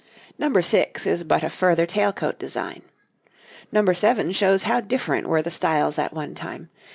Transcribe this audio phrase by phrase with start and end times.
[0.39, 2.81] Number six is but a further tail coat design.
[3.71, 6.71] Number seven shows how different were the styles at one time.